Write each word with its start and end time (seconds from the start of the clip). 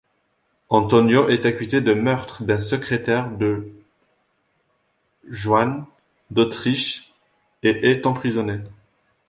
Antonio 0.71 1.29
est 1.29 1.45
accusé 1.45 1.79
du 1.79 1.93
meurtre 1.93 2.41
d'un 2.43 2.57
secrétaire 2.57 3.29
de 3.37 3.67
Juan 5.29 5.85
d'Autriche 6.31 7.13
et 7.61 7.91
est 7.91 8.07
emprisonné. 8.07 8.61